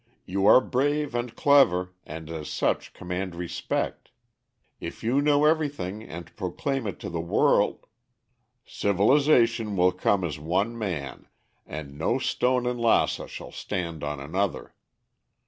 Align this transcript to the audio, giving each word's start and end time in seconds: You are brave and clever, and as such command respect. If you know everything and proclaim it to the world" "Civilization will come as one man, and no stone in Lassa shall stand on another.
You 0.25 0.47
are 0.47 0.61
brave 0.61 1.13
and 1.13 1.35
clever, 1.35 1.93
and 2.07 2.27
as 2.31 2.49
such 2.49 2.91
command 2.91 3.35
respect. 3.35 4.09
If 4.79 5.03
you 5.03 5.21
know 5.21 5.45
everything 5.45 6.01
and 6.01 6.35
proclaim 6.35 6.87
it 6.87 6.99
to 7.01 7.09
the 7.11 7.21
world" 7.21 7.85
"Civilization 8.65 9.77
will 9.77 9.91
come 9.91 10.23
as 10.23 10.39
one 10.39 10.75
man, 10.75 11.27
and 11.67 11.99
no 11.99 12.17
stone 12.17 12.65
in 12.65 12.79
Lassa 12.79 13.27
shall 13.27 13.51
stand 13.51 14.03
on 14.03 14.19
another. 14.19 14.73